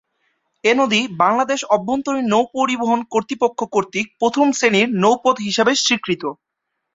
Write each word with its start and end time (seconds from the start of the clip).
এ 0.63 0.71
নদী 0.75 1.01
বাংলাদেশ 1.21 1.59
অভ্যন্তরীণ 1.75 2.25
নৌপরিবহন 2.29 2.99
কর্তৃপক্ষ 3.13 3.59
কর্তৃক 3.73 4.07
প্রথম 4.19 4.45
শ্রেণির 4.51 4.87
নৌপথ 5.03 5.35
হিসেবে 5.47 5.71
স্বীকৃত। 5.79 6.23